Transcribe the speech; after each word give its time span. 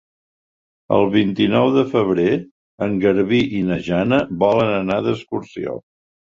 El 0.95 1.03
vint-i-nou 1.15 1.69
de 1.75 1.83
febrer 1.91 2.33
en 2.87 2.97
Garbí 3.05 3.45
i 3.61 3.63
na 3.71 3.79
Jana 3.91 4.23
volen 4.47 4.77
anar 4.83 5.01
d'excursió. 5.11 5.81